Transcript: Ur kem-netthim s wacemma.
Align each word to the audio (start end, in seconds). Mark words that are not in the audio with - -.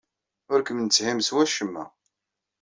Ur 0.51 0.59
kem-netthim 0.61 1.19
s 1.27 1.29
wacemma. 1.35 1.83